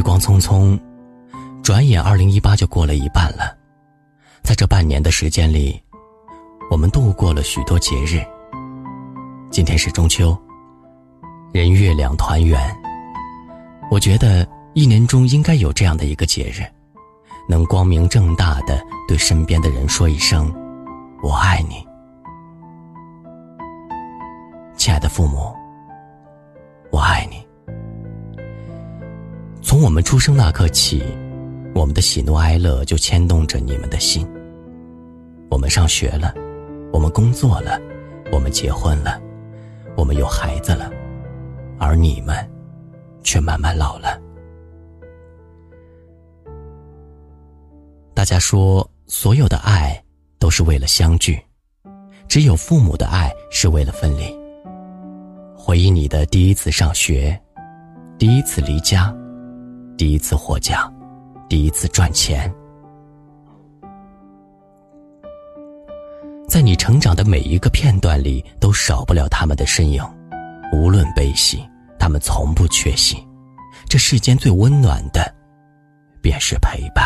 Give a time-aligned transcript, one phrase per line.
[0.00, 0.80] 时光匆匆，
[1.62, 3.54] 转眼二零一八就过了一半了。
[4.42, 5.78] 在这半年的时间里，
[6.70, 8.24] 我们度过了许多节日。
[9.50, 10.34] 今天是中秋，
[11.52, 12.58] 人月两团圆。
[13.90, 16.64] 我觉得一年中应该有这样的一个节日，
[17.46, 20.50] 能光明正大的对身边的人说一声
[21.22, 21.86] “我爱你”。
[24.78, 25.54] 亲爱的父母，
[26.90, 27.49] 我爱你。
[29.70, 31.00] 从我们出生那刻起，
[31.76, 34.26] 我们的喜怒哀乐就牵动着你们的心。
[35.48, 36.34] 我们上学了，
[36.92, 37.80] 我们工作了，
[38.32, 39.22] 我们结婚了，
[39.96, 40.90] 我们有孩子了，
[41.78, 42.36] 而你们
[43.22, 44.20] 却慢慢老了。
[48.12, 50.02] 大家说，所有的爱
[50.40, 51.40] 都是为了相聚，
[52.26, 54.36] 只有父母的爱是为了分离。
[55.56, 57.40] 回忆你的第一次上学，
[58.18, 59.16] 第一次离家。
[60.00, 60.90] 第一次获奖，
[61.46, 62.50] 第一次赚钱，
[66.48, 70.02] 在你成长的每一个片段里，都少不了他们的身影。
[70.72, 71.62] 无论悲喜，
[71.98, 73.22] 他们从不缺席。
[73.90, 75.34] 这世间最温暖的，
[76.22, 77.04] 便是陪伴。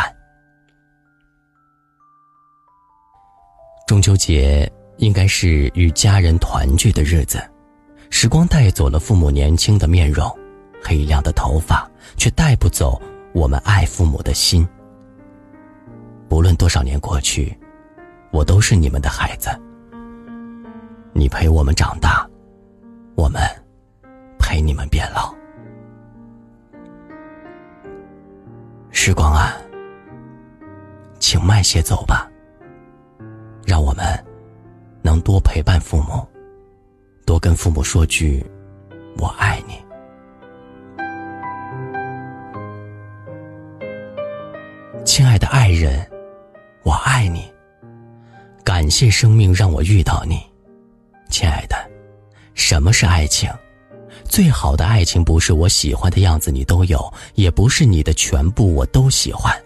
[3.88, 7.42] 中秋节应该是与家人团聚的日子，
[8.08, 10.32] 时光带走了父母年轻的面容。
[10.86, 13.00] 黑亮的头发，却带不走
[13.32, 14.66] 我们爱父母的心。
[16.28, 17.56] 不论多少年过去，
[18.32, 19.50] 我都是你们的孩子。
[21.12, 22.28] 你陪我们长大，
[23.14, 23.40] 我们
[24.38, 25.32] 陪你们变老。
[28.90, 29.52] 时光啊，
[31.20, 32.28] 请慢些走吧，
[33.64, 34.04] 让我们
[35.02, 36.26] 能多陪伴父母，
[37.26, 38.44] 多跟父母说句
[39.18, 39.74] “我爱你”。
[45.14, 46.04] 亲爱的爱人，
[46.82, 47.48] 我爱你。
[48.64, 50.40] 感谢生命让我遇到你，
[51.30, 51.76] 亲爱的。
[52.54, 53.48] 什么是爱情？
[54.24, 59.56] 最好的爱情不是我喜欢的样子你都有，也不是你的全部我都喜欢，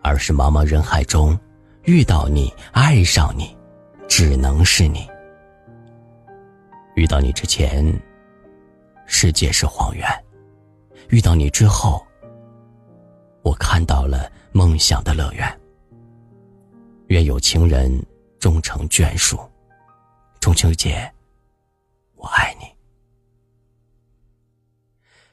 [0.00, 1.36] 而是茫茫人海中
[1.82, 3.56] 遇到你，爱上你，
[4.06, 5.08] 只能是你。
[6.94, 7.84] 遇到你之前，
[9.06, 10.06] 世界是荒原；
[11.08, 12.00] 遇到你之后，
[13.42, 14.30] 我看到了。
[14.54, 15.60] 梦想的乐园。
[17.06, 17.90] 愿有情人
[18.38, 19.40] 终成眷属。
[20.40, 21.10] 中秋节，
[22.16, 22.66] 我爱你。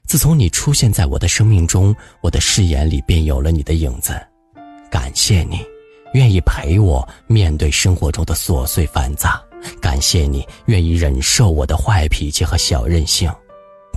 [0.05, 4.17] 自从你出现在我的生命中，我的视野里便有了你的影子。
[4.89, 5.65] 感谢你，
[6.13, 9.43] 愿意陪我面对生活中的琐碎繁杂。
[9.81, 13.29] 感谢你，愿意忍受我的坏脾气和小任性。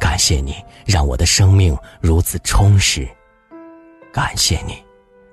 [0.01, 3.09] 感谢你，让我的生命如此充实。
[4.13, 4.75] 感谢你。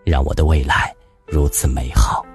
[0.06, 0.92] 让我的未来
[1.28, 2.26] 如此美好。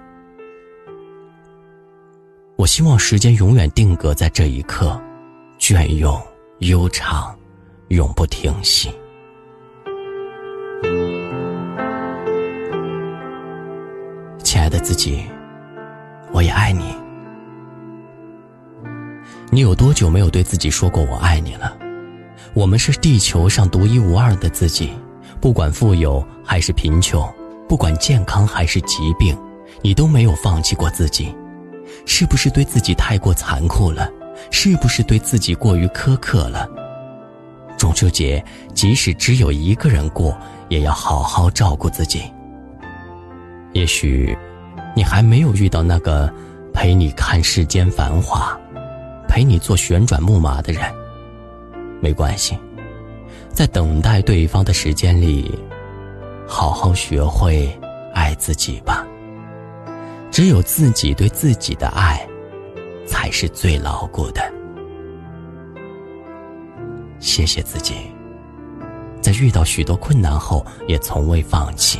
[2.56, 5.00] 我希望时间永远定格在这一刻，
[5.58, 6.22] 隽永
[6.60, 7.36] 悠长，
[7.88, 8.94] 永不停息。
[14.44, 15.24] 亲爱的自己，
[16.30, 16.94] 我也爱你。
[19.50, 21.76] 你有多久没有对自己说过“我爱你”了？
[22.54, 24.92] 我们是地球上独一无二的自己，
[25.44, 27.22] 不管富有还是贫穷。
[27.68, 29.36] 不管健康还是疾病，
[29.82, 31.36] 你都没有放弃过自己，
[32.06, 34.10] 是不是对自己太过残酷了？
[34.50, 36.66] 是不是对自己过于苛刻了？
[37.76, 40.34] 中秋节，即使只有一个人过，
[40.70, 42.22] 也要好好照顾自己。
[43.74, 44.34] 也许，
[44.96, 46.32] 你还没有遇到那个
[46.72, 48.58] 陪你看世间繁华，
[49.28, 50.82] 陪你坐旋转木马的人。
[52.00, 52.58] 没关系，
[53.54, 55.58] 在等待对方的时间里。
[56.46, 57.66] 好好学会
[58.12, 59.06] 爱自己吧。
[60.30, 62.26] 只有自己对自己的爱，
[63.06, 64.42] 才是最牢固的。
[67.18, 67.94] 谢谢自己，
[69.22, 71.98] 在遇到许多困难后也从未放弃。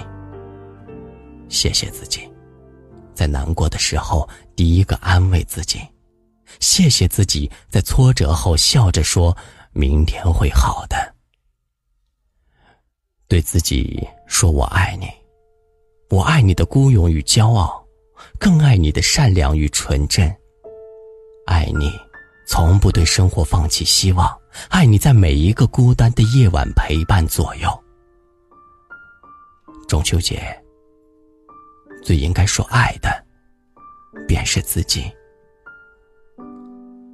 [1.49, 2.29] 谢谢自己，
[3.15, 5.81] 在难过的时候第一个安慰自己。
[6.61, 9.35] 谢谢自己，在挫折后笑着说
[9.73, 10.97] ：“明天会好的。”
[13.27, 15.09] 对自己说：“我爱你，
[16.11, 17.85] 我爱你的孤勇与骄傲，
[18.39, 20.33] 更爱你的善良与纯真。
[21.47, 21.91] 爱你，
[22.47, 24.31] 从不对生活放弃希望，
[24.69, 27.69] 爱你在每一个孤单的夜晚陪伴左右。
[29.89, 30.43] 中秋节，
[32.03, 33.11] 最应该说爱的，
[34.29, 35.11] 便是自己。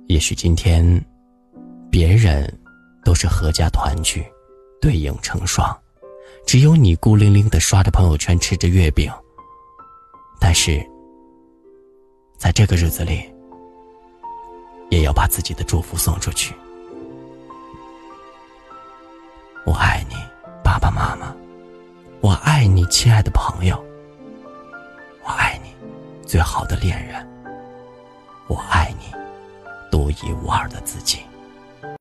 [0.08, 0.84] 也许今天，
[1.88, 2.52] 别人
[3.04, 4.24] 都是阖家团聚，
[4.80, 5.74] 对影成双。”
[6.46, 9.10] 只有你孤零零的刷着朋友圈，吃着月饼。
[10.40, 10.84] 但是，
[12.36, 13.22] 在这个日子里，
[14.90, 16.54] 也要把自己的祝福送出去。
[19.64, 20.16] 我爱你，
[20.64, 21.32] 爸爸妈妈；
[22.20, 23.76] 我爱你，亲爱的朋友；
[25.22, 25.70] 我爱你，
[26.26, 27.24] 最好的恋人；
[28.48, 29.14] 我爱你，
[29.90, 31.20] 独一无二的自己。